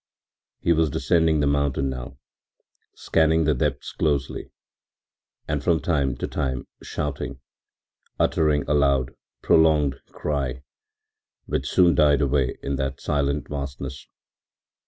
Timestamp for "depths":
3.53-3.91